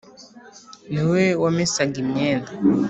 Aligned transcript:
ni 0.91 1.03
we 1.11 1.23
wamesaga 1.43 1.95
imyenda 2.03 2.51